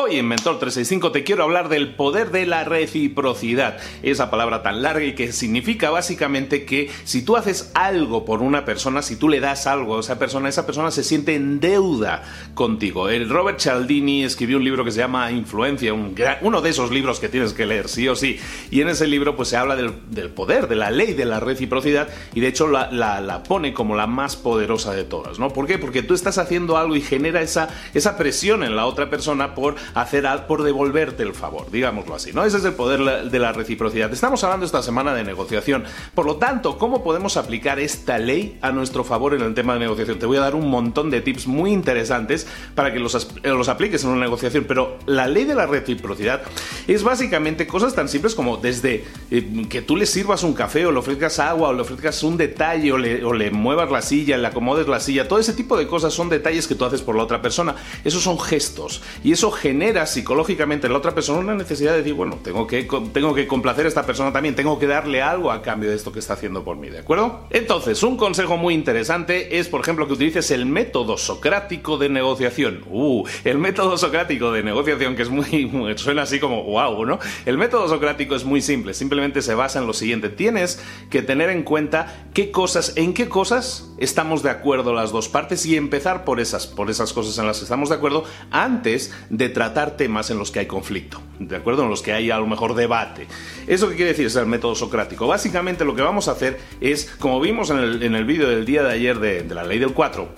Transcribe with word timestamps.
Hoy 0.00 0.14
en 0.14 0.28
Mentor 0.28 0.60
365 0.60 1.10
te 1.10 1.24
quiero 1.24 1.42
hablar 1.42 1.68
del 1.68 1.96
poder 1.96 2.30
de 2.30 2.46
la 2.46 2.62
reciprocidad. 2.62 3.78
Esa 4.04 4.30
palabra 4.30 4.62
tan 4.62 4.80
larga 4.80 5.04
y 5.04 5.16
que 5.16 5.32
significa 5.32 5.90
básicamente 5.90 6.64
que 6.64 6.88
si 7.02 7.22
tú 7.22 7.36
haces 7.36 7.72
algo 7.74 8.24
por 8.24 8.40
una 8.40 8.64
persona, 8.64 9.02
si 9.02 9.16
tú 9.16 9.28
le 9.28 9.40
das 9.40 9.66
algo 9.66 9.96
a 9.96 10.00
esa 10.00 10.16
persona, 10.16 10.48
esa 10.48 10.66
persona 10.66 10.92
se 10.92 11.02
siente 11.02 11.34
en 11.34 11.58
deuda 11.58 12.22
contigo. 12.54 13.08
El 13.08 13.28
Robert 13.28 13.58
Cialdini 13.58 14.22
escribió 14.22 14.58
un 14.58 14.64
libro 14.64 14.84
que 14.84 14.92
se 14.92 15.00
llama 15.00 15.32
Influencia, 15.32 15.92
uno 15.92 16.60
de 16.60 16.70
esos 16.70 16.92
libros 16.92 17.18
que 17.18 17.28
tienes 17.28 17.52
que 17.52 17.66
leer, 17.66 17.88
sí 17.88 18.06
o 18.06 18.14
sí. 18.14 18.38
Y 18.70 18.82
en 18.82 18.90
ese 18.90 19.08
libro 19.08 19.34
pues 19.34 19.48
se 19.48 19.56
habla 19.56 19.74
del, 19.74 19.90
poder, 20.30 20.68
de 20.68 20.76
la 20.76 20.92
ley 20.92 21.12
de 21.12 21.24
la 21.24 21.40
reciprocidad 21.40 22.06
y 22.34 22.40
de 22.40 22.46
hecho 22.46 22.68
la, 22.68 22.92
la, 22.92 23.42
pone 23.42 23.74
como 23.74 23.96
la 23.96 24.06
más 24.06 24.36
poderosa 24.36 24.92
de 24.92 25.02
todas, 25.02 25.40
¿no? 25.40 25.48
¿Por 25.48 25.66
qué? 25.66 25.76
Porque 25.76 26.04
tú 26.04 26.14
estás 26.14 26.38
haciendo 26.38 26.76
algo 26.76 26.94
y 26.94 27.00
genera 27.00 27.42
esa, 27.42 27.68
esa 27.94 28.16
presión 28.16 28.62
en 28.62 28.76
la 28.76 28.86
otra 28.86 29.10
persona 29.10 29.56
por 29.56 29.74
hacer 29.94 30.26
algo, 30.26 30.46
por 30.46 30.62
devolverte 30.62 31.22
el 31.22 31.34
favor, 31.34 31.70
digámoslo 31.70 32.14
así, 32.14 32.32
¿no? 32.32 32.44
Ese 32.44 32.58
es 32.58 32.64
el 32.64 32.74
poder 32.74 33.30
de 33.30 33.38
la 33.38 33.52
reciprocidad. 33.52 34.12
Estamos 34.12 34.42
hablando 34.44 34.66
esta 34.66 34.82
semana 34.82 35.14
de 35.14 35.24
negociación. 35.24 35.84
Por 36.14 36.26
lo 36.26 36.36
tanto, 36.36 36.78
¿cómo 36.78 37.02
podemos 37.02 37.36
aplicar 37.36 37.78
esta 37.78 38.18
ley 38.18 38.58
a 38.62 38.72
nuestro 38.72 39.04
favor 39.04 39.34
en 39.34 39.42
el 39.42 39.54
tema 39.54 39.74
de 39.74 39.80
negociación? 39.80 40.18
Te 40.18 40.26
voy 40.26 40.36
a 40.36 40.40
dar 40.40 40.54
un 40.54 40.68
montón 40.68 41.10
de 41.10 41.20
tips 41.20 41.46
muy 41.46 41.72
interesantes 41.72 42.46
para 42.74 42.92
que 42.92 42.98
los, 42.98 43.28
los 43.42 43.68
apliques 43.68 44.04
en 44.04 44.10
una 44.10 44.20
negociación, 44.20 44.64
pero 44.66 44.98
la 45.06 45.26
ley 45.26 45.44
de 45.44 45.54
la 45.54 45.66
reciprocidad 45.66 46.42
es 46.86 47.02
básicamente 47.02 47.66
cosas 47.66 47.94
tan 47.94 48.08
simples 48.08 48.34
como 48.34 48.56
desde 48.56 49.04
eh, 49.30 49.66
que 49.68 49.82
tú 49.82 49.96
le 49.96 50.06
sirvas 50.06 50.42
un 50.42 50.54
café 50.54 50.86
o 50.86 50.92
le 50.92 50.98
ofrezcas 50.98 51.38
agua 51.38 51.68
o 51.68 51.72
le 51.72 51.82
ofrezcas 51.82 52.22
un 52.22 52.36
detalle 52.36 52.92
o 52.92 52.98
le, 52.98 53.24
o 53.24 53.32
le 53.32 53.50
muevas 53.50 53.90
la 53.90 54.02
silla, 54.02 54.36
le 54.36 54.46
acomodes 54.46 54.88
la 54.88 55.00
silla, 55.00 55.28
todo 55.28 55.38
ese 55.38 55.52
tipo 55.52 55.76
de 55.76 55.86
cosas 55.86 56.12
son 56.12 56.28
detalles 56.28 56.66
que 56.66 56.74
tú 56.74 56.84
haces 56.84 57.02
por 57.02 57.16
la 57.16 57.22
otra 57.22 57.42
persona. 57.42 57.76
Esos 58.04 58.22
son 58.22 58.38
gestos 58.38 59.02
y 59.22 59.32
eso 59.32 59.50
genera 59.50 59.77
psicológicamente 60.06 60.86
en 60.86 60.92
la 60.92 60.98
otra 60.98 61.14
persona 61.14 61.38
una 61.40 61.54
necesidad 61.54 61.92
de 61.92 61.98
decir, 61.98 62.14
bueno, 62.14 62.38
tengo 62.42 62.66
que, 62.66 62.88
tengo 63.12 63.34
que 63.34 63.46
complacer 63.46 63.86
a 63.86 63.88
esta 63.88 64.04
persona 64.04 64.32
también, 64.32 64.54
tengo 64.54 64.78
que 64.78 64.86
darle 64.86 65.22
algo 65.22 65.50
a 65.50 65.62
cambio 65.62 65.90
de 65.90 65.96
esto 65.96 66.12
que 66.12 66.18
está 66.18 66.34
haciendo 66.34 66.64
por 66.64 66.76
mí, 66.76 66.88
¿de 66.88 66.98
acuerdo? 66.98 67.46
Entonces, 67.50 68.02
un 68.02 68.16
consejo 68.16 68.56
muy 68.56 68.74
interesante 68.74 69.58
es, 69.58 69.68
por 69.68 69.80
ejemplo, 69.80 70.06
que 70.06 70.14
utilices 70.14 70.50
el 70.50 70.66
método 70.66 71.16
socrático 71.16 71.96
de 71.96 72.08
negociación. 72.08 72.84
Uh, 72.90 73.26
el 73.44 73.58
método 73.58 73.96
socrático 73.96 74.52
de 74.52 74.62
negociación, 74.62 75.16
que 75.16 75.22
es 75.22 75.30
muy, 75.30 75.70
suena 75.96 76.22
así 76.22 76.40
como 76.40 76.64
wow, 76.64 77.04
¿no? 77.04 77.18
El 77.46 77.58
método 77.58 77.88
socrático 77.88 78.34
es 78.34 78.44
muy 78.44 78.60
simple, 78.60 78.94
simplemente 78.94 79.42
se 79.42 79.54
basa 79.54 79.78
en 79.78 79.86
lo 79.86 79.92
siguiente, 79.92 80.28
tienes 80.28 80.82
que 81.10 81.22
tener 81.22 81.50
en 81.50 81.62
cuenta 81.62 82.26
qué 82.34 82.50
cosas, 82.50 82.94
en 82.96 83.14
qué 83.14 83.28
cosas 83.28 83.90
estamos 83.98 84.42
de 84.42 84.50
acuerdo 84.50 84.94
las 84.94 85.12
dos 85.12 85.28
partes 85.28 85.66
y 85.66 85.76
empezar 85.76 86.24
por 86.24 86.40
esas, 86.40 86.66
por 86.66 86.90
esas 86.90 87.12
cosas 87.12 87.38
en 87.38 87.46
las 87.46 87.58
que 87.58 87.64
estamos 87.64 87.88
de 87.88 87.96
acuerdo 87.96 88.24
antes 88.50 89.12
de 89.30 89.48
tratar 89.58 89.96
temas 89.96 90.30
en 90.30 90.38
los 90.38 90.52
que 90.52 90.60
hay 90.60 90.66
conflicto, 90.66 91.20
¿de 91.40 91.56
acuerdo? 91.56 91.82
En 91.82 91.90
los 91.90 92.00
que 92.00 92.12
hay 92.12 92.30
a 92.30 92.38
lo 92.38 92.46
mejor 92.46 92.76
debate. 92.76 93.26
¿Eso 93.66 93.88
qué 93.88 93.96
quiere 93.96 94.12
decir? 94.12 94.26
Es 94.26 94.36
el 94.36 94.46
método 94.46 94.76
socrático. 94.76 95.26
Básicamente 95.26 95.84
lo 95.84 95.96
que 95.96 96.02
vamos 96.02 96.28
a 96.28 96.30
hacer 96.30 96.60
es, 96.80 97.06
como 97.18 97.40
vimos 97.40 97.70
en 97.70 97.78
el, 97.78 98.00
en 98.04 98.24
vídeo 98.24 98.48
del 98.48 98.64
día 98.64 98.84
de 98.84 98.92
ayer 98.92 99.18
de, 99.18 99.42
de 99.42 99.54
la 99.56 99.64
ley 99.64 99.80
del 99.80 99.94
4, 99.94 100.28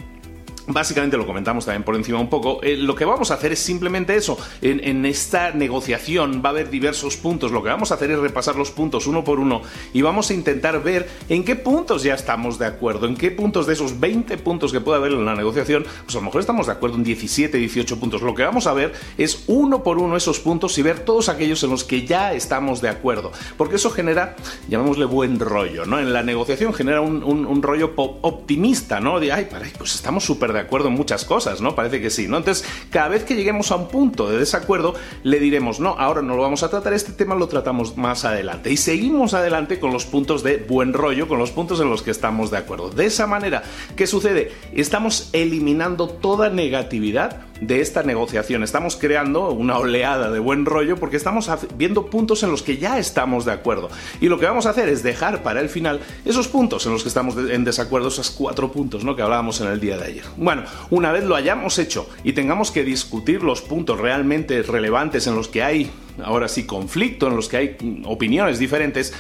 Básicamente 0.73 1.17
lo 1.17 1.27
comentamos 1.27 1.65
también 1.65 1.83
por 1.83 1.97
encima 1.97 2.21
un 2.21 2.29
poco. 2.29 2.61
Eh, 2.63 2.77
lo 2.77 2.95
que 2.95 3.05
vamos 3.05 3.31
a 3.31 3.35
hacer 3.35 3.53
es 3.53 3.59
simplemente 3.59 4.15
eso. 4.15 4.39
En, 4.63 5.05
esta 5.05 5.51
negociación 5.51 6.43
va 6.45 6.51
a 6.51 6.53
haber 6.53 6.71
diversos 6.71 7.17
puntos. 7.17 7.51
Lo 7.51 7.63
que 7.63 7.71
vamos 7.71 7.91
a 7.91 7.95
hacer 7.95 8.11
es 8.13 8.19
repasar 8.19 8.55
los 8.55 8.71
puntos 8.71 9.07
uno 9.07 9.25
por 9.25 9.41
uno 9.41 9.63
y 9.93 10.03
vamos 10.03 10.31
a 10.31 10.35
intentar 10.35 10.83
ver 10.83 11.09
en 11.29 11.45
qué 11.45 11.57
puntos 11.57 12.05
ya 12.05 12.15
estamos 12.15 12.59
de 12.59 12.67
acuerdo. 12.67 13.07
En 13.07 13.17
qué 13.17 13.31
puntos 13.33 13.67
de 13.67 13.73
esos 13.73 13.99
20 13.99 14.39
puntos 14.39 14.73
que 14.73 14.81
puede 14.81 14.99
haber 14.99 15.13
en 15.13 15.25
la 15.25 15.35
negociación, 15.35 15.85
pues 16.05 16.15
a 16.15 16.19
lo 16.19 16.27
mejor 16.27 16.41
estamos 16.41 16.67
de 16.67 16.73
acuerdo 16.73 16.97
en 16.97 17.05
17, 17.05 17.59
18 17.59 17.99
puntos. 17.99 18.23
Lo 18.23 18.35
que 18.35 18.45
vamos 18.45 18.67
a 18.69 18.73
ver 18.73 18.93
es 19.19 19.45
uno 19.49 19.83
por 19.83 19.99
uno 19.99 20.17
esos 20.17 20.39
puntos 20.39 20.79
y 20.79 20.83
ver 20.83 21.01
todos 21.01 21.29
aquellos 21.29 21.63
en 21.65 21.71
los 21.71 21.83
que 21.83 22.07
ya 22.07 22.33
estamos 22.33 22.81
de 22.81 22.89
acuerdo. 22.89 23.33
Porque 23.57 23.77
eso 23.77 23.91
genera, 23.91 24.37
llamémosle 24.69 25.05
buen 25.07 25.41
rollo, 25.41 25.85
¿no? 25.85 25.99
En 25.99 26.13
la 26.13 26.23
negociación 26.23 26.73
genera 26.73 27.01
un, 27.01 27.61
rollo 27.63 27.93
optimista, 27.97 29.01
¿no? 29.01 29.19
De, 29.21 29.33
ay, 29.33 29.49
pues 29.77 29.95
estamos 29.95 30.25
súper 30.25 30.53
de 30.53 30.60
acuerdo 30.61 30.89
en 30.89 30.95
muchas 30.95 31.25
cosas, 31.25 31.61
¿no? 31.61 31.75
Parece 31.75 32.01
que 32.01 32.11
sí, 32.11 32.29
¿no? 32.29 32.37
Entonces, 32.37 32.65
cada 32.91 33.09
vez 33.09 33.25
que 33.25 33.35
lleguemos 33.35 33.71
a 33.71 33.77
un 33.77 33.89
punto 33.89 34.29
de 34.29 34.39
desacuerdo, 34.39 34.95
le 35.23 35.39
diremos, 35.41 35.81
no, 35.81 35.91
ahora 35.99 36.23
no 36.23 36.37
lo 36.37 36.43
vamos 36.43 36.63
a 36.63 36.71
tratar, 36.71 36.93
este 36.93 37.13
tema 37.13 37.35
lo 37.35 37.49
tratamos 37.49 37.97
más 37.97 38.25
adelante. 38.25 38.71
Y 38.71 38.77
seguimos 38.77 39.35
adelante 39.35 39.81
con 39.81 39.93
los 39.93 40.07
puntos 40.07 40.43
de 40.43 40.59
buen 40.59 40.93
rollo, 40.93 41.29
con 41.29 41.39
los 41.39 41.51
puntos 41.51 41.81
en 41.81 41.91
los 41.91 42.03
que 42.03 42.11
estamos 42.11 42.51
de 42.51 42.59
acuerdo. 42.59 42.91
De 42.91 43.07
esa 43.07 43.27
manera, 43.27 43.63
¿qué 43.97 44.07
sucede? 44.07 44.53
Estamos 44.73 45.31
eliminando 45.33 46.09
toda 46.09 46.51
negatividad 46.51 47.50
de 47.61 47.81
esta 47.81 48.03
negociación. 48.03 48.63
Estamos 48.63 48.97
creando 48.97 49.51
una 49.51 49.79
oleada 49.79 50.31
de 50.31 50.39
buen 50.39 50.65
rollo 50.65 50.97
porque 50.97 51.17
estamos 51.17 51.51
viendo 51.77 52.07
puntos 52.07 52.43
en 52.43 52.51
los 52.51 52.63
que 52.63 52.79
ya 52.79 52.99
estamos 52.99 53.45
de 53.45 53.53
acuerdo. 53.53 53.91
Y 54.21 54.29
lo 54.29 54.39
que 54.39 54.47
vamos 54.47 54.67
a 54.67 54.71
hacer 54.71 54.89
es 54.89 55.03
dejar 55.03 55.43
para 55.43 55.61
el 55.61 55.69
final 55.69 56.01
esos 56.25 56.49
puntos 56.49 56.87
en 56.87 56.93
los 56.93 57.03
que 57.03 57.09
estamos 57.09 57.37
en 57.37 57.65
desacuerdo, 57.65 58.09
esos 58.09 58.31
cuatro 58.31 58.73
puntos 58.73 59.05
¿no? 59.05 59.17
que 59.17 59.23
hablábamos 59.23 59.61
en 59.61 59.69
el 59.69 59.81
día 59.81 59.97
de 59.97 60.05
ayer. 60.05 60.25
Bueno, 60.37 60.65
una 60.91 61.13
vez 61.13 61.25
lo 61.25 61.37
hayamos 61.37 61.79
hecho 61.79 62.09
y 62.25 62.33
tengamos 62.33 62.71
que 62.71 62.85
discutir 62.85 63.43
los 63.43 63.63
puntos 63.63 63.99
realmente 63.99 64.63
relevantes 64.63 65.27
en 65.27 65.37
los 65.37 65.49
que 65.49 65.63
hay, 65.63 65.91
ahora 66.23 66.49
sí, 66.49 66.65
conflicto, 66.65 67.29
en 67.29 67.37
los 67.37 67.49
que 67.49 67.57
hay 67.57 68.03
opiniones 68.05 68.59
diferentes, 68.59 69.13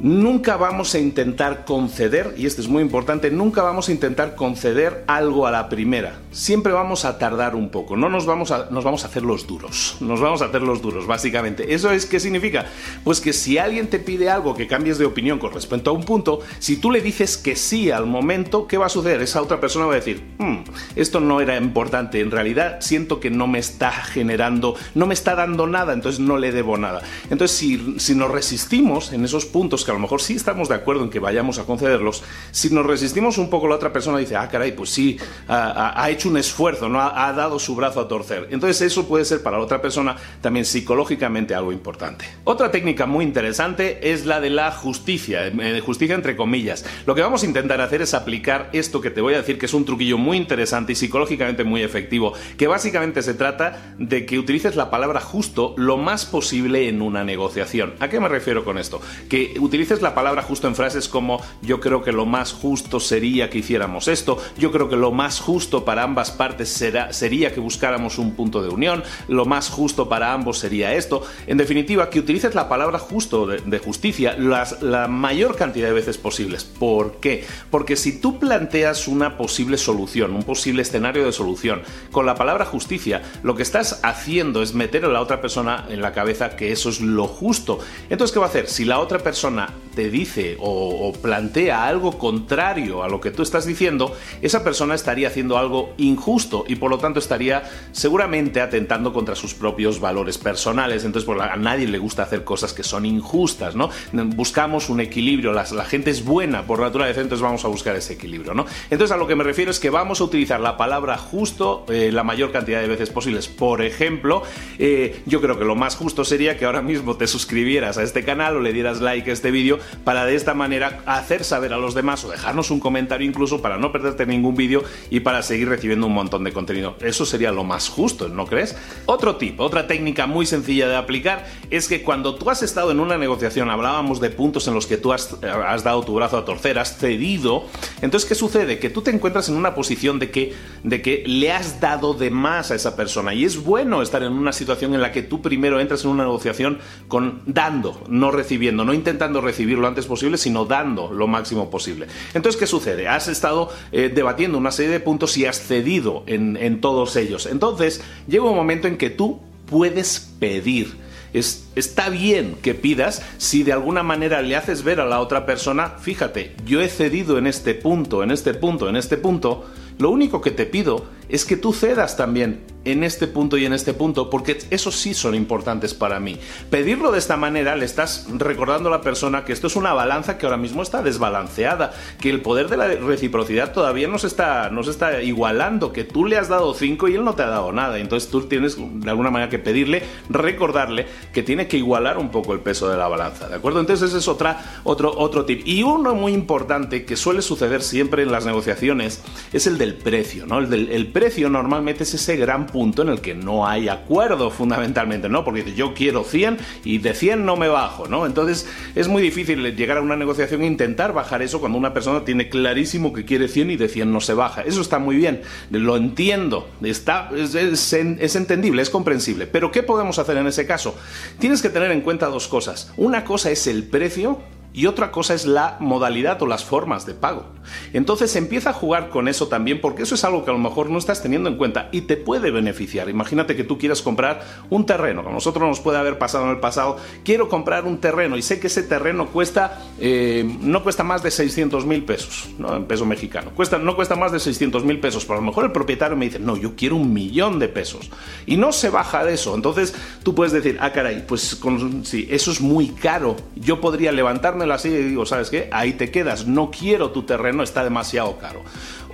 Nunca 0.00 0.56
vamos 0.56 0.94
a 0.94 1.00
intentar 1.00 1.64
conceder, 1.64 2.34
y 2.36 2.46
esto 2.46 2.62
es 2.62 2.68
muy 2.68 2.82
importante, 2.82 3.32
nunca 3.32 3.62
vamos 3.62 3.88
a 3.88 3.92
intentar 3.92 4.36
conceder 4.36 5.02
algo 5.08 5.46
a 5.46 5.50
la 5.50 5.68
primera. 5.68 6.20
Siempre 6.30 6.72
vamos 6.72 7.04
a 7.04 7.18
tardar 7.18 7.56
un 7.56 7.70
poco, 7.70 7.96
no 7.96 8.08
nos 8.08 8.24
vamos 8.24 8.52
a, 8.52 8.68
nos 8.70 8.84
vamos 8.84 9.02
a 9.02 9.08
hacer 9.08 9.24
los 9.24 9.48
duros. 9.48 9.96
Nos 10.00 10.20
vamos 10.20 10.40
a 10.40 10.46
hacer 10.46 10.62
los 10.62 10.82
duros, 10.82 11.08
básicamente. 11.08 11.74
¿Eso 11.74 11.90
es 11.90 12.06
qué 12.06 12.20
significa? 12.20 12.66
Pues 13.02 13.20
que 13.20 13.32
si 13.32 13.58
alguien 13.58 13.88
te 13.88 13.98
pide 13.98 14.30
algo 14.30 14.54
que 14.54 14.68
cambies 14.68 14.98
de 14.98 15.04
opinión 15.04 15.40
con 15.40 15.52
respecto 15.52 15.90
a 15.90 15.92
un 15.92 16.04
punto, 16.04 16.40
si 16.60 16.76
tú 16.76 16.92
le 16.92 17.00
dices 17.00 17.36
que 17.36 17.56
sí 17.56 17.90
al 17.90 18.06
momento, 18.06 18.68
¿qué 18.68 18.78
va 18.78 18.86
a 18.86 18.90
suceder? 18.90 19.20
Esa 19.20 19.42
otra 19.42 19.58
persona 19.58 19.86
va 19.86 19.94
a 19.94 19.96
decir, 19.96 20.22
hmm, 20.38 20.58
esto 20.94 21.18
no 21.18 21.40
era 21.40 21.56
importante, 21.56 22.20
en 22.20 22.30
realidad 22.30 22.78
siento 22.82 23.18
que 23.18 23.30
no 23.30 23.48
me 23.48 23.58
está 23.58 23.90
generando, 23.90 24.76
no 24.94 25.06
me 25.06 25.14
está 25.14 25.34
dando 25.34 25.66
nada, 25.66 25.92
entonces 25.92 26.20
no 26.20 26.38
le 26.38 26.52
debo 26.52 26.76
nada. 26.78 27.02
Entonces, 27.30 27.56
si, 27.56 27.98
si 27.98 28.14
nos 28.14 28.30
resistimos 28.30 29.12
en 29.12 29.24
esos 29.24 29.44
puntos, 29.44 29.87
que 29.88 29.92
a 29.92 29.94
lo 29.94 30.00
mejor 30.00 30.20
sí 30.20 30.34
estamos 30.34 30.68
de 30.68 30.74
acuerdo 30.74 31.02
en 31.02 31.08
que 31.08 31.18
vayamos 31.18 31.58
a 31.58 31.64
concederlos, 31.64 32.22
si 32.50 32.68
nos 32.68 32.84
resistimos 32.84 33.38
un 33.38 33.48
poco, 33.48 33.68
la 33.68 33.76
otra 33.76 33.90
persona 33.90 34.18
dice, 34.18 34.36
ah, 34.36 34.46
caray, 34.46 34.72
pues 34.72 34.90
sí, 34.90 35.16
ha, 35.48 36.10
hecho 36.10 36.28
un 36.28 36.36
esfuerzo, 36.36 36.90
¿no? 36.90 37.00
Ha, 37.00 37.32
dado 37.32 37.58
su 37.58 37.74
brazo 37.74 38.00
a 38.00 38.06
torcer. 38.06 38.48
Entonces 38.50 38.82
eso 38.82 39.08
puede 39.08 39.24
ser 39.24 39.42
para 39.42 39.56
la 39.56 39.64
otra 39.64 39.80
persona 39.80 40.14
también 40.42 40.66
psicológicamente 40.66 41.54
algo 41.54 41.72
importante. 41.72 42.26
Otra 42.44 42.70
técnica 42.70 43.06
muy 43.06 43.24
interesante 43.24 44.12
es 44.12 44.26
la 44.26 44.40
de 44.40 44.50
la 44.50 44.70
justicia, 44.70 45.46
eh, 45.46 45.80
justicia 45.80 46.14
entre 46.14 46.36
comillas. 46.36 46.84
Lo 47.06 47.14
que 47.14 47.22
vamos 47.22 47.42
a 47.42 47.46
intentar 47.46 47.80
hacer 47.80 48.02
es 48.02 48.12
aplicar 48.12 48.68
esto 48.74 49.00
que 49.00 49.10
te 49.10 49.22
voy 49.22 49.32
a 49.32 49.38
decir, 49.38 49.58
que 49.58 49.66
es 49.66 49.72
un 49.72 49.86
truquillo 49.86 50.18
muy 50.18 50.36
interesante 50.36 50.92
y 50.92 50.96
psicológicamente 50.96 51.64
muy 51.64 51.82
efectivo, 51.82 52.34
que 52.58 52.66
básicamente 52.66 53.22
se 53.22 53.32
trata 53.32 53.94
de 53.98 54.26
que 54.26 54.38
utilices 54.38 54.76
la 54.76 54.90
palabra 54.90 55.20
justo 55.20 55.74
lo 55.78 55.96
más 55.96 56.26
posible 56.26 56.88
en 56.88 57.00
una 57.00 57.24
negociación. 57.24 57.94
¿A 58.00 58.08
qué 58.10 58.20
me 58.20 58.28
refiero 58.28 58.66
con 58.66 58.76
esto? 58.76 59.00
Que 59.30 59.54
la 60.00 60.14
palabra 60.14 60.42
justo 60.42 60.66
en 60.66 60.74
frases 60.74 61.08
como 61.08 61.40
yo 61.62 61.78
creo 61.80 62.02
que 62.02 62.12
lo 62.12 62.26
más 62.26 62.52
justo 62.52 62.98
sería 63.00 63.48
que 63.48 63.58
hiciéramos 63.58 64.08
esto, 64.08 64.38
yo 64.58 64.72
creo 64.72 64.88
que 64.88 64.96
lo 64.96 65.12
más 65.12 65.40
justo 65.40 65.84
para 65.84 66.02
ambas 66.02 66.30
partes 66.30 66.68
será, 66.68 67.12
sería 67.12 67.54
que 67.54 67.60
buscáramos 67.60 68.18
un 68.18 68.34
punto 68.34 68.62
de 68.62 68.68
unión, 68.68 69.04
lo 69.28 69.44
más 69.44 69.70
justo 69.70 70.08
para 70.08 70.32
ambos 70.32 70.58
sería 70.58 70.94
esto. 70.94 71.22
En 71.46 71.58
definitiva, 71.58 72.10
que 72.10 72.18
utilices 72.18 72.54
la 72.54 72.68
palabra 72.68 72.98
justo 72.98 73.46
de, 73.46 73.78
justicia 73.78 74.36
la 74.36 75.06
mayor 75.08 75.54
cantidad 75.56 75.88
de 75.88 75.94
veces 75.94 76.18
posibles. 76.18 76.64
¿Por 76.64 77.16
qué? 77.16 77.44
Porque 77.70 77.96
si 77.96 78.20
tú 78.20 78.38
planteas 78.38 79.08
una 79.08 79.36
posible 79.36 79.78
solución, 79.78 80.34
un 80.34 80.42
posible 80.42 80.82
escenario 80.82 81.24
de 81.24 81.32
solución, 81.32 81.82
con 82.10 82.26
la 82.26 82.34
palabra 82.34 82.64
justicia, 82.64 83.22
lo 83.42 83.54
que 83.54 83.62
estás 83.62 84.00
haciendo 84.02 84.62
es 84.62 84.74
meter 84.74 85.04
a 85.04 85.08
la 85.08 85.20
otra 85.20 85.40
persona 85.40 85.86
en 85.88 86.00
la 86.00 86.12
cabeza 86.12 86.56
que 86.56 86.72
eso 86.72 86.88
es 86.88 87.00
lo 87.00 87.26
justo. 87.26 87.78
Entonces, 88.10 88.32
¿qué 88.32 88.40
va 88.40 88.46
a 88.46 88.48
hacer? 88.48 88.68
Si 88.68 88.84
la 88.84 88.98
otra 88.98 89.18
persona 89.18 89.67
te 89.98 90.10
dice 90.10 90.56
o, 90.60 91.12
plantea 91.20 91.84
algo 91.88 92.18
contrario 92.18 93.02
a 93.02 93.08
lo 93.08 93.20
que 93.20 93.32
tú 93.32 93.42
estás 93.42 93.66
diciendo, 93.66 94.16
esa 94.42 94.62
persona 94.62 94.94
estaría 94.94 95.26
haciendo 95.26 95.58
algo 95.58 95.92
injusto 95.96 96.64
y 96.68 96.76
por 96.76 96.88
lo 96.88 96.98
tanto 96.98 97.18
estaría 97.18 97.68
seguramente 97.90 98.60
atentando 98.60 99.12
contra 99.12 99.34
sus 99.34 99.54
propios 99.54 99.98
valores 99.98 100.38
personales. 100.38 101.04
Entonces, 101.04 101.26
pues, 101.26 101.40
a 101.40 101.56
nadie 101.56 101.88
le 101.88 101.98
gusta 101.98 102.22
hacer 102.22 102.44
cosas 102.44 102.72
que 102.72 102.84
son 102.84 103.06
injustas, 103.06 103.74
¿no? 103.74 103.90
Buscamos 104.12 104.88
un 104.88 105.00
equilibrio, 105.00 105.52
la, 105.52 105.64
gente 105.84 106.10
es 106.10 106.24
buena 106.24 106.62
por 106.62 106.78
naturaleza, 106.78 107.20
entonces 107.20 107.42
vamos 107.42 107.64
a 107.64 107.68
buscar 107.68 107.96
ese 107.96 108.12
equilibrio, 108.12 108.54
¿no? 108.54 108.66
Entonces, 108.90 109.12
a 109.12 109.16
lo 109.16 109.26
que 109.26 109.34
me 109.34 109.42
refiero 109.42 109.72
es 109.72 109.80
que 109.80 109.90
vamos 109.90 110.20
a 110.20 110.24
utilizar 110.24 110.60
la 110.60 110.76
palabra 110.76 111.18
justo 111.18 111.84
eh, 111.88 112.12
la 112.12 112.22
mayor 112.22 112.52
cantidad 112.52 112.80
de 112.80 112.86
veces 112.86 113.10
posibles. 113.10 113.48
Por 113.48 113.82
ejemplo, 113.82 114.44
eh, 114.78 115.22
yo 115.26 115.40
creo 115.40 115.58
que 115.58 115.64
lo 115.64 115.74
más 115.74 115.96
justo 115.96 116.24
sería 116.24 116.56
que 116.56 116.66
ahora 116.66 116.82
mismo 116.82 117.16
te 117.16 117.26
suscribieras 117.38 117.98
a 117.98 118.04
este 118.04 118.24
canal 118.24 118.54
o 118.54 118.60
le 118.60 118.72
dieras 118.72 119.00
like 119.00 119.28
a 119.28 119.32
este 119.32 119.50
vídeo 119.50 119.57
para 120.04 120.24
de 120.24 120.34
esta 120.34 120.54
manera 120.54 121.00
hacer 121.06 121.44
saber 121.44 121.72
a 121.72 121.78
los 121.78 121.94
demás 121.94 122.24
o 122.24 122.30
dejarnos 122.30 122.70
un 122.70 122.80
comentario 122.80 123.26
incluso 123.26 123.62
para 123.62 123.78
no 123.78 123.92
perderte 123.92 124.26
ningún 124.26 124.54
vídeo 124.54 124.84
y 125.10 125.20
para 125.20 125.42
seguir 125.42 125.68
recibiendo 125.68 126.06
un 126.06 126.14
montón 126.14 126.44
de 126.44 126.52
contenido. 126.52 126.96
Eso 127.00 127.26
sería 127.26 127.52
lo 127.52 127.64
más 127.64 127.88
justo, 127.88 128.28
¿no 128.28 128.46
crees? 128.46 128.76
Otro 129.06 129.36
tip, 129.36 129.60
otra 129.60 129.86
técnica 129.86 130.26
muy 130.26 130.46
sencilla 130.46 130.88
de 130.88 130.96
aplicar 130.96 131.46
es 131.70 131.88
que 131.88 132.02
cuando 132.02 132.34
tú 132.34 132.50
has 132.50 132.62
estado 132.62 132.90
en 132.90 133.00
una 133.00 133.18
negociación, 133.18 133.70
hablábamos 133.70 134.20
de 134.20 134.30
puntos 134.30 134.68
en 134.68 134.74
los 134.74 134.86
que 134.86 134.96
tú 134.96 135.12
has, 135.12 135.36
has 135.42 135.84
dado 135.84 136.02
tu 136.02 136.14
brazo 136.14 136.36
a 136.36 136.44
torcer, 136.44 136.78
has 136.78 136.96
cedido, 136.98 137.64
entonces 138.00 138.28
¿qué 138.28 138.34
sucede? 138.34 138.78
Que 138.78 138.90
tú 138.90 139.02
te 139.02 139.10
encuentras 139.10 139.48
en 139.48 139.56
una 139.56 139.74
posición 139.74 140.18
de 140.18 140.30
que, 140.30 140.54
de 140.82 141.02
que 141.02 141.24
le 141.26 141.52
has 141.52 141.80
dado 141.80 142.14
de 142.14 142.30
más 142.30 142.70
a 142.70 142.74
esa 142.74 142.96
persona 142.96 143.34
y 143.34 143.44
es 143.44 143.62
bueno 143.62 144.02
estar 144.02 144.22
en 144.22 144.32
una 144.32 144.52
situación 144.52 144.94
en 144.94 145.00
la 145.00 145.12
que 145.12 145.22
tú 145.22 145.42
primero 145.42 145.80
entras 145.80 146.04
en 146.04 146.10
una 146.10 146.24
negociación 146.24 146.78
con 147.08 147.42
dando, 147.46 148.02
no 148.08 148.30
recibiendo, 148.30 148.84
no 148.84 148.94
intentando 148.94 149.40
recibir 149.40 149.47
lo 149.56 149.86
antes 149.86 150.06
posible, 150.06 150.38
sino 150.38 150.64
dando 150.64 151.12
lo 151.12 151.26
máximo 151.26 151.70
posible. 151.70 152.06
Entonces, 152.34 152.58
¿qué 152.58 152.66
sucede? 152.66 153.08
Has 153.08 153.28
estado 153.28 153.70
eh, 153.92 154.10
debatiendo 154.14 154.58
una 154.58 154.70
serie 154.70 154.92
de 154.92 155.00
puntos 155.00 155.36
y 155.36 155.46
has 155.46 155.60
cedido 155.60 156.24
en, 156.26 156.56
en 156.56 156.80
todos 156.80 157.16
ellos. 157.16 157.46
Entonces, 157.46 158.02
llega 158.26 158.44
un 158.44 158.56
momento 158.56 158.88
en 158.88 158.96
que 158.96 159.10
tú 159.10 159.40
puedes 159.66 160.30
pedir. 160.38 160.96
Es, 161.32 161.68
está 161.74 162.08
bien 162.08 162.56
que 162.62 162.74
pidas 162.74 163.22
si 163.36 163.62
de 163.62 163.72
alguna 163.72 164.02
manera 164.02 164.40
le 164.40 164.56
haces 164.56 164.82
ver 164.82 165.00
a 165.00 165.04
la 165.04 165.20
otra 165.20 165.44
persona, 165.44 165.96
fíjate, 166.00 166.54
yo 166.64 166.80
he 166.80 166.88
cedido 166.88 167.36
en 167.36 167.46
este 167.46 167.74
punto, 167.74 168.22
en 168.22 168.30
este 168.30 168.54
punto, 168.54 168.88
en 168.88 168.96
este 168.96 169.18
punto, 169.18 169.66
lo 169.98 170.10
único 170.10 170.40
que 170.40 170.50
te 170.50 170.64
pido 170.64 171.06
es 171.28 171.44
que 171.44 171.56
tú 171.56 171.72
cedas 171.72 172.16
también 172.16 172.60
en 172.84 173.04
este 173.04 173.26
punto 173.26 173.58
y 173.58 173.66
en 173.66 173.74
este 173.74 173.92
punto, 173.92 174.30
porque 174.30 174.58
esos 174.70 174.96
sí 174.96 175.12
son 175.12 175.34
importantes 175.34 175.92
para 175.92 176.20
mí. 176.20 176.38
Pedirlo 176.70 177.12
de 177.12 177.18
esta 177.18 177.36
manera 177.36 177.76
le 177.76 177.84
estás 177.84 178.26
recordando 178.32 178.88
a 178.88 178.92
la 178.92 179.00
persona 179.02 179.44
que 179.44 179.52
esto 179.52 179.66
es 179.66 179.76
una 179.76 179.92
balanza 179.92 180.38
que 180.38 180.46
ahora 180.46 180.56
mismo 180.56 180.82
está 180.82 181.02
desbalanceada, 181.02 181.92
que 182.18 182.30
el 182.30 182.40
poder 182.40 182.68
de 182.68 182.78
la 182.78 182.88
reciprocidad 182.88 183.72
todavía 183.72 184.08
no 184.08 184.18
se 184.18 184.28
está, 184.28 184.70
está 184.88 185.22
igualando, 185.22 185.92
que 185.92 186.04
tú 186.04 186.24
le 186.24 186.38
has 186.38 186.48
dado 186.48 186.72
5 186.72 187.08
y 187.08 187.16
él 187.16 187.24
no 187.24 187.34
te 187.34 187.42
ha 187.42 187.48
dado 187.48 187.72
nada. 187.72 187.98
Entonces 187.98 188.30
tú 188.30 188.42
tienes 188.42 188.78
de 188.78 189.10
alguna 189.10 189.30
manera 189.30 189.50
que 189.50 189.58
pedirle, 189.58 190.02
recordarle 190.30 191.06
que 191.34 191.42
tiene 191.42 191.68
que 191.68 191.76
igualar 191.76 192.16
un 192.16 192.30
poco 192.30 192.54
el 192.54 192.60
peso 192.60 192.88
de 192.88 192.96
la 192.96 193.08
balanza, 193.08 193.48
¿de 193.48 193.56
acuerdo? 193.56 193.80
Entonces 193.80 194.08
ese 194.08 194.18
es 194.18 194.28
otra, 194.28 194.80
otro, 194.84 195.12
otro 195.14 195.44
tip. 195.44 195.60
Y 195.66 195.82
uno 195.82 196.14
muy 196.14 196.32
importante 196.32 197.04
que 197.04 197.16
suele 197.16 197.42
suceder 197.42 197.82
siempre 197.82 198.22
en 198.22 198.32
las 198.32 198.46
negociaciones 198.46 199.22
es 199.52 199.66
el 199.66 199.76
del 199.76 199.94
precio, 199.94 200.46
¿no? 200.46 200.58
El 200.60 200.70
del 200.70 200.88
el 200.88 201.08
precio 201.08 201.17
normalmente 201.48 202.04
es 202.04 202.14
ese 202.14 202.36
gran 202.36 202.66
punto 202.66 203.02
en 203.02 203.08
el 203.08 203.20
que 203.20 203.34
no 203.34 203.66
hay 203.66 203.88
acuerdo 203.88 204.50
fundamentalmente, 204.50 205.28
¿no? 205.28 205.44
Porque 205.44 205.74
yo 205.74 205.94
quiero 205.94 206.24
100 206.24 206.58
y 206.84 206.98
de 206.98 207.14
100 207.14 207.44
no 207.44 207.56
me 207.56 207.68
bajo, 207.68 208.08
¿no? 208.08 208.26
Entonces 208.26 208.68
es 208.94 209.08
muy 209.08 209.22
difícil 209.22 209.62
llegar 209.76 209.98
a 209.98 210.02
una 210.02 210.16
negociación 210.16 210.62
e 210.62 210.66
intentar 210.66 211.12
bajar 211.12 211.42
eso 211.42 211.60
cuando 211.60 211.78
una 211.78 211.92
persona 211.92 212.24
tiene 212.24 212.48
clarísimo 212.48 213.12
que 213.12 213.24
quiere 213.24 213.48
100 213.48 213.72
y 213.72 213.76
de 213.76 213.88
100 213.88 214.12
no 214.12 214.20
se 214.20 214.34
baja. 214.34 214.62
Eso 214.62 214.80
está 214.80 214.98
muy 214.98 215.16
bien, 215.16 215.42
lo 215.70 215.96
entiendo, 215.96 216.68
está, 216.82 217.30
es, 217.36 217.54
es 217.54 218.36
entendible, 218.36 218.82
es 218.82 218.90
comprensible. 218.90 219.46
Pero 219.46 219.70
¿qué 219.70 219.82
podemos 219.82 220.18
hacer 220.18 220.36
en 220.36 220.46
ese 220.46 220.66
caso? 220.66 220.96
Tienes 221.38 221.62
que 221.62 221.70
tener 221.70 221.90
en 221.90 222.00
cuenta 222.00 222.26
dos 222.26 222.48
cosas. 222.48 222.92
Una 222.96 223.24
cosa 223.24 223.50
es 223.50 223.66
el 223.66 223.84
precio 223.84 224.38
y 224.72 224.86
otra 224.86 225.10
cosa 225.10 225.34
es 225.34 225.46
la 225.46 225.76
modalidad 225.80 226.40
o 226.42 226.46
las 226.46 226.64
formas 226.64 227.06
de 227.06 227.14
pago. 227.14 227.46
Entonces 227.92 228.34
empieza 228.36 228.70
a 228.70 228.72
jugar 228.72 229.08
con 229.08 229.28
eso 229.28 229.48
también 229.48 229.80
porque 229.80 230.02
eso 230.02 230.14
es 230.14 230.24
algo 230.24 230.44
que 230.44 230.50
a 230.50 230.54
lo 230.54 230.58
mejor 230.58 230.90
no 230.90 230.98
estás 230.98 231.22
teniendo 231.22 231.48
en 231.48 231.56
cuenta 231.56 231.88
y 231.92 232.02
te 232.02 232.16
puede 232.16 232.50
beneficiar. 232.50 233.08
Imagínate 233.08 233.56
que 233.56 233.64
tú 233.64 233.78
quieras 233.78 234.02
comprar 234.02 234.42
un 234.70 234.86
terreno, 234.86 235.22
como 235.22 235.30
a 235.30 235.34
nosotros 235.34 235.68
nos 235.68 235.80
puede 235.80 235.98
haber 235.98 236.18
pasado 236.18 236.44
en 236.44 236.50
el 236.50 236.60
pasado, 236.60 236.96
quiero 237.24 237.48
comprar 237.48 237.84
un 237.84 237.98
terreno 237.98 238.36
y 238.36 238.42
sé 238.42 238.60
que 238.60 238.68
ese 238.68 238.82
terreno 238.82 239.26
cuesta, 239.26 239.82
eh, 239.98 240.48
no 240.60 240.82
cuesta 240.82 241.04
más 241.04 241.22
de 241.22 241.30
600 241.30 241.86
mil 241.86 242.04
pesos, 242.04 242.48
en 242.58 242.84
peso 242.84 243.06
mexicano, 243.06 243.52
no 243.82 243.96
cuesta 243.96 244.16
más 244.16 244.32
de 244.32 244.40
600 244.40 244.84
mil 244.84 245.00
pesos, 245.00 245.24
pero 245.24 245.38
a 245.38 245.42
lo 245.42 245.46
mejor 245.46 245.64
el 245.64 245.72
propietario 245.72 246.16
me 246.16 246.26
dice, 246.26 246.38
no, 246.38 246.56
yo 246.56 246.74
quiero 246.76 246.96
un 246.96 247.12
millón 247.12 247.58
de 247.58 247.68
pesos 247.68 248.10
y 248.46 248.56
no 248.56 248.72
se 248.72 248.90
baja 248.90 249.24
de 249.24 249.34
eso. 249.34 249.54
Entonces 249.54 249.94
tú 250.22 250.34
puedes 250.34 250.52
decir, 250.52 250.78
ah, 250.80 250.92
caray, 250.92 251.24
pues 251.26 251.56
con, 251.56 252.04
sí, 252.04 252.26
eso 252.30 252.50
es 252.50 252.60
muy 252.60 252.88
caro, 252.88 253.36
yo 253.56 253.80
podría 253.80 254.12
levantarme 254.12 254.68
así 254.72 254.88
y 254.88 255.02
digo, 255.02 255.26
¿sabes 255.26 255.50
qué? 255.50 255.68
Ahí 255.72 255.92
te 255.92 256.10
quedas, 256.10 256.46
no 256.46 256.70
quiero 256.70 257.10
tu 257.10 257.22
terreno, 257.22 257.57
está 257.62 257.84
demasiado 257.84 258.38
caro. 258.38 258.62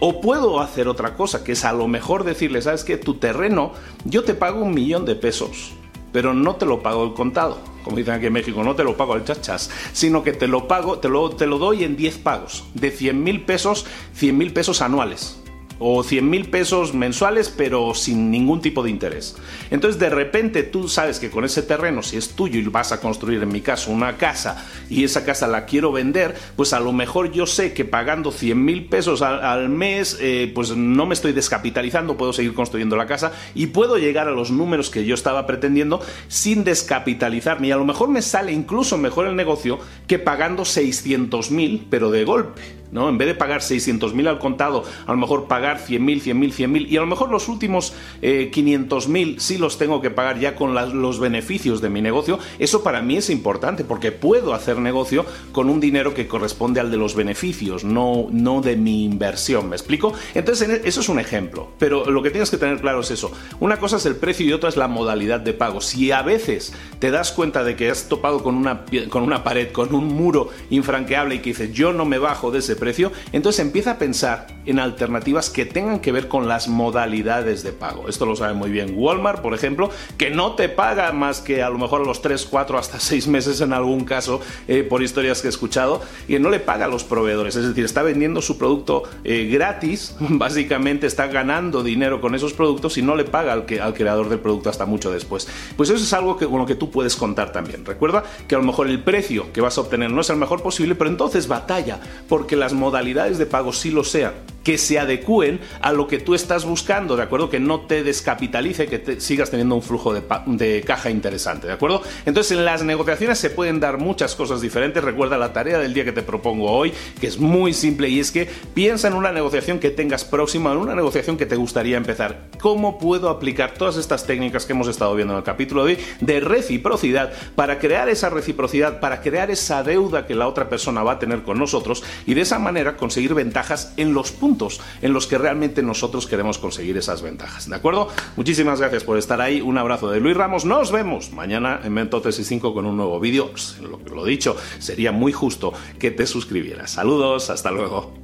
O 0.00 0.20
puedo 0.20 0.60
hacer 0.60 0.88
otra 0.88 1.14
cosa, 1.14 1.44
que 1.44 1.52
es 1.52 1.64
a 1.64 1.72
lo 1.72 1.88
mejor 1.88 2.24
decirle, 2.24 2.62
¿sabes 2.62 2.84
qué? 2.84 2.96
Tu 2.96 3.14
terreno, 3.14 3.72
yo 4.04 4.24
te 4.24 4.34
pago 4.34 4.62
un 4.62 4.74
millón 4.74 5.04
de 5.04 5.14
pesos, 5.14 5.72
pero 6.12 6.34
no 6.34 6.56
te 6.56 6.66
lo 6.66 6.82
pago 6.82 7.04
el 7.04 7.14
contado. 7.14 7.58
Como 7.84 7.96
dicen 7.96 8.14
aquí 8.14 8.26
en 8.26 8.32
México, 8.32 8.64
no 8.64 8.74
te 8.74 8.84
lo 8.84 8.96
pago 8.96 9.12
al 9.12 9.24
chachas, 9.24 9.70
sino 9.92 10.22
que 10.22 10.32
te 10.32 10.48
lo 10.48 10.66
pago, 10.66 10.98
te 10.98 11.08
lo, 11.08 11.30
te 11.30 11.46
lo 11.46 11.58
doy 11.58 11.84
en 11.84 11.96
10 11.96 12.18
pagos, 12.18 12.64
de 12.74 12.90
100 12.90 13.22
mil 13.22 13.44
pesos, 13.44 13.86
100 14.14 14.38
mil 14.38 14.52
pesos 14.52 14.80
anuales 14.80 15.43
o 15.78 16.02
100 16.02 16.28
mil 16.28 16.50
pesos 16.50 16.94
mensuales 16.94 17.52
pero 17.54 17.94
sin 17.94 18.30
ningún 18.30 18.60
tipo 18.60 18.82
de 18.82 18.90
interés. 18.90 19.36
Entonces 19.70 20.00
de 20.00 20.10
repente 20.10 20.62
tú 20.62 20.88
sabes 20.88 21.18
que 21.18 21.30
con 21.30 21.44
ese 21.44 21.62
terreno, 21.62 22.02
si 22.02 22.16
es 22.16 22.30
tuyo 22.30 22.58
y 22.58 22.64
vas 22.64 22.92
a 22.92 23.00
construir 23.00 23.42
en 23.42 23.48
mi 23.50 23.60
caso 23.60 23.90
una 23.90 24.16
casa 24.16 24.66
y 24.88 25.04
esa 25.04 25.24
casa 25.24 25.46
la 25.46 25.66
quiero 25.66 25.92
vender, 25.92 26.34
pues 26.56 26.72
a 26.72 26.80
lo 26.80 26.92
mejor 26.92 27.32
yo 27.32 27.46
sé 27.46 27.72
que 27.72 27.84
pagando 27.84 28.30
100 28.30 28.64
mil 28.64 28.86
pesos 28.86 29.22
al, 29.22 29.68
mes 29.68 30.18
eh, 30.20 30.50
pues 30.54 30.76
no 30.76 31.06
me 31.06 31.14
estoy 31.14 31.32
descapitalizando, 31.32 32.16
puedo 32.16 32.32
seguir 32.32 32.54
construyendo 32.54 32.96
la 32.96 33.06
casa 33.06 33.32
y 33.54 33.68
puedo 33.68 33.98
llegar 33.98 34.28
a 34.28 34.32
los 34.32 34.50
números 34.50 34.90
que 34.90 35.04
yo 35.04 35.14
estaba 35.14 35.46
pretendiendo 35.46 36.00
sin 36.28 36.64
descapitalizarme 36.64 37.68
y 37.68 37.72
a 37.72 37.76
lo 37.76 37.84
mejor 37.84 38.08
me 38.08 38.22
sale 38.22 38.52
incluso 38.52 38.98
mejor 38.98 39.26
el 39.26 39.36
negocio 39.36 39.78
que 40.06 40.18
pagando 40.18 40.64
600 40.64 41.50
mil 41.50 41.86
pero 41.90 42.10
de 42.10 42.24
golpe. 42.24 42.83
¿No? 42.92 43.08
En 43.08 43.18
vez 43.18 43.28
de 43.28 43.34
pagar 43.34 43.60
600.000 43.60 44.28
al 44.28 44.38
contado, 44.38 44.84
a 45.06 45.12
lo 45.12 45.18
mejor 45.18 45.46
pagar 45.46 45.78
100.000, 45.78 46.22
100.000, 46.22 46.52
100.000 46.52 46.88
y 46.88 46.96
a 46.96 47.00
lo 47.00 47.06
mejor 47.06 47.30
los 47.30 47.48
últimos 47.48 47.92
eh, 48.22 48.50
500.000 48.54 49.38
sí 49.38 49.58
los 49.58 49.78
tengo 49.78 50.00
que 50.00 50.10
pagar 50.10 50.38
ya 50.38 50.54
con 50.54 50.74
los 50.74 51.20
beneficios 51.20 51.80
de 51.80 51.90
mi 51.90 52.00
negocio. 52.00 52.38
Eso 52.58 52.82
para 52.82 53.02
mí 53.02 53.16
es 53.16 53.30
importante 53.30 53.84
porque 53.84 54.12
puedo 54.12 54.54
hacer 54.54 54.78
negocio 54.78 55.24
con 55.52 55.68
un 55.68 55.80
dinero 55.80 56.14
que 56.14 56.26
corresponde 56.26 56.80
al 56.80 56.90
de 56.90 56.96
los 56.96 57.14
beneficios, 57.14 57.84
no, 57.84 58.28
no 58.30 58.60
de 58.60 58.76
mi 58.76 59.04
inversión. 59.04 59.68
¿Me 59.68 59.76
explico? 59.76 60.12
Entonces, 60.34 60.68
e, 60.68 60.88
eso 60.88 61.00
es 61.00 61.08
un 61.08 61.18
ejemplo. 61.18 61.68
Pero 61.78 62.10
lo 62.10 62.22
que 62.22 62.30
tienes 62.30 62.50
que 62.50 62.56
tener 62.56 62.80
claro 62.80 63.00
es 63.00 63.10
eso. 63.10 63.30
Una 63.60 63.78
cosa 63.78 63.96
es 63.96 64.06
el 64.06 64.16
precio 64.16 64.46
y 64.46 64.52
otra 64.52 64.68
es 64.68 64.76
la 64.76 64.88
modalidad 64.88 65.40
de 65.40 65.52
pago. 65.52 65.80
Si 65.80 66.10
a 66.10 66.22
veces 66.22 66.72
te 66.98 67.10
das 67.10 67.32
cuenta 67.32 67.64
de 67.64 67.76
que 67.76 67.90
has 67.90 68.08
topado 68.08 68.42
con 68.42 68.54
una, 68.54 68.84
con 69.08 69.22
una 69.22 69.44
pared, 69.44 69.72
con 69.72 69.94
un 69.94 70.08
muro 70.08 70.50
infranqueable 70.70 71.36
y 71.36 71.38
que 71.38 71.50
dices, 71.50 71.72
yo 71.72 71.92
no 71.92 72.04
me 72.04 72.18
bajo 72.18 72.50
de 72.50 72.58
ese 72.58 72.73
precio, 72.76 73.12
entonces 73.32 73.60
empieza 73.60 73.92
a 73.92 73.98
pensar 73.98 74.46
en 74.66 74.78
alternativas 74.78 75.50
que 75.50 75.66
tengan 75.66 76.00
que 76.00 76.12
ver 76.12 76.28
con 76.28 76.48
las 76.48 76.68
modalidades 76.68 77.62
de 77.62 77.72
pago. 77.72 78.08
Esto 78.08 78.26
lo 78.26 78.36
sabe 78.36 78.54
muy 78.54 78.70
bien 78.70 78.94
Walmart, 78.96 79.40
por 79.40 79.54
ejemplo, 79.54 79.90
que 80.16 80.30
no 80.30 80.54
te 80.54 80.68
paga 80.68 81.12
más 81.12 81.40
que 81.40 81.62
a 81.62 81.70
lo 81.70 81.78
mejor 81.78 82.02
a 82.02 82.04
los 82.04 82.22
3, 82.22 82.46
4, 82.46 82.78
hasta 82.78 83.00
6 83.00 83.28
meses 83.28 83.60
en 83.60 83.72
algún 83.72 84.04
caso, 84.04 84.40
eh, 84.68 84.82
por 84.82 85.02
historias 85.02 85.40
que 85.40 85.48
he 85.48 85.50
escuchado, 85.50 86.00
y 86.28 86.38
no 86.38 86.50
le 86.50 86.60
paga 86.60 86.86
a 86.86 86.88
los 86.88 87.04
proveedores, 87.04 87.56
es 87.56 87.66
decir, 87.68 87.84
está 87.84 88.02
vendiendo 88.02 88.42
su 88.42 88.58
producto 88.58 89.02
eh, 89.24 89.48
gratis, 89.50 90.16
básicamente 90.20 91.06
está 91.06 91.26
ganando 91.26 91.82
dinero 91.82 92.20
con 92.20 92.34
esos 92.34 92.52
productos 92.52 92.98
y 92.98 93.02
no 93.02 93.16
le 93.16 93.24
paga 93.24 93.52
al, 93.52 93.66
que, 93.66 93.80
al 93.80 93.94
creador 93.94 94.28
del 94.28 94.38
producto 94.38 94.70
hasta 94.70 94.86
mucho 94.86 95.10
después. 95.10 95.48
Pues 95.76 95.90
eso 95.90 96.02
es 96.02 96.12
algo 96.12 96.36
que, 96.36 96.46
con 96.46 96.58
lo 96.58 96.66
que 96.66 96.74
tú 96.74 96.90
puedes 96.90 97.16
contar 97.16 97.52
también. 97.52 97.84
Recuerda 97.84 98.24
que 98.48 98.54
a 98.54 98.58
lo 98.58 98.64
mejor 98.64 98.88
el 98.88 99.02
precio 99.02 99.52
que 99.52 99.60
vas 99.60 99.78
a 99.78 99.82
obtener 99.82 100.10
no 100.10 100.20
es 100.20 100.30
el 100.30 100.36
mejor 100.36 100.62
posible, 100.62 100.94
pero 100.94 101.10
entonces 101.10 101.48
batalla, 101.48 102.00
porque 102.28 102.56
las 102.64 102.72
modalidades 102.72 103.36
de 103.36 103.44
pago 103.44 103.74
sí 103.74 103.90
lo 103.90 104.04
sean, 104.04 104.32
que 104.64 104.78
se 104.78 104.98
adecúen 104.98 105.60
a 105.82 105.92
lo 105.92 106.08
que 106.08 106.18
tú 106.18 106.34
estás 106.34 106.64
buscando, 106.64 107.16
¿de 107.16 107.22
acuerdo? 107.22 107.50
Que 107.50 107.60
no 107.60 107.82
te 107.82 108.02
descapitalice, 108.02 108.86
que 108.86 109.20
sigas 109.20 109.50
teniendo 109.50 109.74
un 109.74 109.82
flujo 109.82 110.14
de, 110.14 110.22
de, 110.46 110.80
caja 110.80 111.10
interesante, 111.10 111.66
¿de 111.66 111.74
acuerdo? 111.74 112.02
Entonces 112.24 112.56
en 112.56 112.64
las 112.64 112.82
negociaciones 112.82 113.38
se 113.38 113.50
pueden 113.50 113.78
dar 113.78 113.98
muchas 113.98 114.34
cosas 114.34 114.62
diferentes. 114.62 115.04
Recuerda 115.04 115.36
la 115.36 115.52
tarea 115.52 115.78
del 115.78 115.92
día 115.92 116.04
que 116.04 116.12
te 116.12 116.22
propongo 116.22 116.70
hoy, 116.72 116.92
que 117.20 117.26
es 117.26 117.38
muy 117.38 117.74
simple 117.74 118.08
y 118.08 118.18
es 118.18 118.30
que 118.30 118.48
piensa 118.72 119.08
en 119.08 119.14
una 119.14 119.32
negociación 119.32 119.78
que 119.78 119.90
tengas 119.90 120.24
próxima, 120.24 120.72
en 120.72 120.78
una 120.78 120.94
negociación 120.94 121.36
que 121.36 121.44
te 121.44 121.56
gustaría 121.56 121.98
empezar. 121.98 122.48
¿Cómo 122.58 122.98
puedo 122.98 123.28
aplicar 123.28 123.74
todas 123.74 123.98
estas 123.98 124.26
técnicas 124.26 124.64
que 124.64 124.72
hemos 124.72 124.88
estado 124.88 125.14
viendo 125.14 125.34
en 125.34 125.38
el 125.38 125.44
capítulo 125.44 125.84
de 125.84 125.92
hoy 125.94 125.98
de 126.20 126.40
reciprocidad 126.40 127.32
para 127.54 127.78
crear 127.78 128.08
esa 128.08 128.30
reciprocidad, 128.30 129.00
para 129.00 129.20
crear 129.20 129.50
esa 129.50 129.82
deuda 129.82 130.26
que 130.26 130.34
la 130.34 130.48
otra 130.48 130.70
persona 130.70 131.02
va 131.02 131.12
a 131.12 131.18
tener 131.18 131.42
con 131.42 131.58
nosotros 131.58 132.02
y 132.24 132.32
de 132.32 132.40
esa 132.40 132.58
manera 132.58 132.96
conseguir 132.96 133.34
ventajas 133.34 133.92
en 133.98 134.14
los 134.14 134.32
puntos 134.32 134.53
en 135.02 135.12
los 135.12 135.26
que 135.26 135.38
realmente 135.38 135.82
nosotros 135.82 136.26
queremos 136.26 136.58
conseguir 136.58 136.96
esas 136.96 137.22
ventajas. 137.22 137.68
¿De 137.68 137.76
acuerdo? 137.76 138.08
Muchísimas 138.36 138.80
gracias 138.80 139.04
por 139.04 139.18
estar 139.18 139.40
ahí. 139.40 139.60
Un 139.60 139.78
abrazo 139.78 140.10
de 140.10 140.20
Luis 140.20 140.36
Ramos. 140.36 140.64
Nos 140.64 140.92
vemos 140.92 141.32
mañana 141.32 141.80
en 141.84 141.92
Mento 141.92 142.20
365 142.20 142.74
con 142.74 142.86
un 142.86 142.96
nuevo 142.96 143.20
vídeo. 143.20 143.50
Lo, 143.82 143.98
lo 144.14 144.24
dicho, 144.24 144.56
sería 144.78 145.12
muy 145.12 145.32
justo 145.32 145.72
que 145.98 146.10
te 146.10 146.26
suscribieras. 146.26 146.92
Saludos, 146.92 147.50
hasta 147.50 147.70
luego. 147.70 148.23